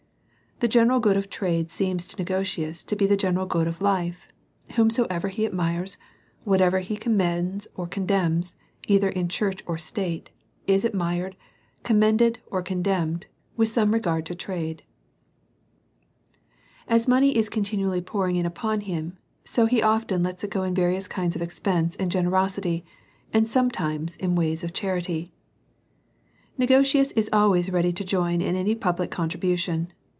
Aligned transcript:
The 0.63 0.67
general 0.67 0.99
good 0.99 1.17
of 1.17 1.27
trade 1.27 1.71
seems 1.71 2.05
to 2.05 2.15
Negotius 2.23 2.83
to 2.85 2.95
be 2.95 3.07
the 3.07 3.17
ge 3.17 3.23
neral 3.23 3.49
good 3.49 3.67
of 3.67 3.81
life; 3.81 4.27
whomsoever 4.75 5.29
he 5.29 5.43
admires, 5.47 5.97
whatever 6.43 6.81
he 6.81 6.95
commends 6.97 7.67
or 7.75 7.87
condemns 7.87 8.55
either 8.87 9.09
in 9.09 9.27
church 9.27 9.63
or 9.65 9.79
state, 9.79 10.29
is 10.67 10.85
admired, 10.85 11.35
commended^ 11.83 12.37
or 12.51 12.61
condemned, 12.61 13.25
with 13.57 13.69
some 13.69 13.91
re 13.91 13.99
gard 13.99 14.23
to 14.27 14.35
trade. 14.35 14.83
154 16.85 16.93
A 16.93 16.93
SERIOUS 16.93 16.93
CALL 16.93 16.93
TO 16.93 16.93
A 16.93 16.93
As 16.95 17.07
money 17.07 17.35
is 17.35 17.49
continually 17.89 18.01
pouring 18.01 18.35
in 18.35 18.45
upon 18.45 18.81
him, 18.81 19.17
so 19.43 19.65
he 19.65 19.81
often 19.81 20.21
lets 20.21 20.43
it 20.43 20.51
go 20.51 20.61
in 20.61 20.75
various 20.75 21.07
kinds 21.07 21.35
of 21.35 21.41
expense 21.41 21.95
and 21.95 22.11
gene 22.11 22.27
rosity, 22.27 22.83
and 23.33 23.47
sometimes 23.49 24.15
in 24.17 24.35
ways 24.35 24.63
of 24.63 24.73
charity. 24.73 25.31
Negotius 26.59 27.11
is 27.15 27.31
always 27.33 27.71
ready 27.71 27.91
to 27.91 28.03
join 28.05 28.41
in 28.41 28.55
any 28.55 28.75
public 28.75 29.09
con 29.09 29.27
tribution. 29.27 29.87